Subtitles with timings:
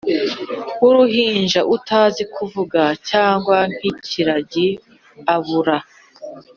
[0.81, 4.67] wuruhinja utazi kuvuga cyangwa nkikiragi
[5.35, 5.77] abura